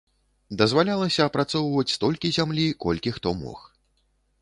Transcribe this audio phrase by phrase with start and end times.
[0.61, 3.59] Дазвалялася апрацоўваць столькі зямлі, колькі хто мог.